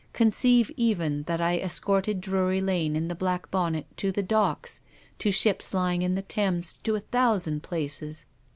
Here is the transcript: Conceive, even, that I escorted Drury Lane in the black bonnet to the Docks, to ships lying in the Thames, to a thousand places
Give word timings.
Conceive, 0.13 0.71
even, 0.75 1.21
that 1.27 1.39
I 1.39 1.57
escorted 1.59 2.21
Drury 2.21 2.59
Lane 2.59 2.95
in 2.95 3.07
the 3.07 3.13
black 3.13 3.51
bonnet 3.51 3.85
to 3.97 4.11
the 4.11 4.23
Docks, 4.23 4.79
to 5.19 5.31
ships 5.31 5.75
lying 5.75 6.01
in 6.01 6.15
the 6.15 6.23
Thames, 6.23 6.73
to 6.81 6.95
a 6.95 6.99
thousand 7.01 7.61
places 7.61 8.25